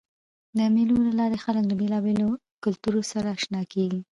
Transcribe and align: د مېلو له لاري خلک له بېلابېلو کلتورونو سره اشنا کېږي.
د 0.57 0.59
مېلو 0.75 0.95
له 1.05 1.11
لاري 1.19 1.37
خلک 1.43 1.63
له 1.67 1.75
بېلابېلو 1.81 2.29
کلتورونو 2.63 3.09
سره 3.11 3.27
اشنا 3.37 3.61
کېږي. 3.73 3.99